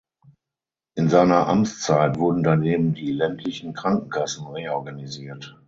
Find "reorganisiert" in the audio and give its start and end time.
4.47-5.59